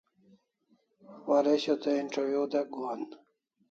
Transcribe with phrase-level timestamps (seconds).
[1.29, 3.01] Waresho te interview dek gohan